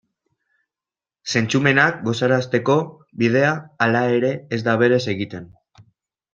Zentzumenak 1.33 1.99
gozarazteko 2.07 2.79
bidea, 3.25 3.53
halere, 3.87 4.35
ez 4.59 4.63
da 4.71 4.79
berez 4.85 5.03
egiten. 5.17 5.51